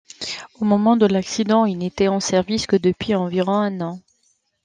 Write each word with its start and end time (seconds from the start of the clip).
Au 0.59 0.65
moment 0.65 0.97
de 0.97 1.05
l'accident, 1.05 1.65
il 1.65 1.77
n’était 1.77 2.07
en 2.07 2.19
service 2.19 2.65
que 2.65 2.75
depuis 2.75 3.13
environ 3.13 3.53
un 3.53 3.81
an. 3.81 3.99